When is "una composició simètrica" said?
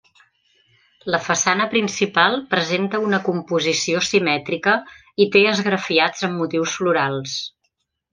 3.09-4.73